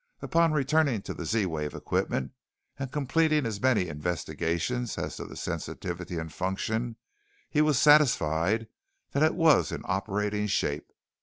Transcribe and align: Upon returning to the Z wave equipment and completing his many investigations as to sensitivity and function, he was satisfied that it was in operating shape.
Upon 0.19 0.51
returning 0.51 1.03
to 1.03 1.13
the 1.13 1.25
Z 1.25 1.45
wave 1.45 1.75
equipment 1.75 2.31
and 2.79 2.91
completing 2.91 3.45
his 3.45 3.61
many 3.61 3.87
investigations 3.87 4.97
as 4.97 5.17
to 5.17 5.35
sensitivity 5.35 6.17
and 6.17 6.33
function, 6.33 6.95
he 7.51 7.61
was 7.61 7.77
satisfied 7.77 8.67
that 9.11 9.21
it 9.21 9.35
was 9.35 9.71
in 9.71 9.83
operating 9.85 10.47
shape. 10.47 10.91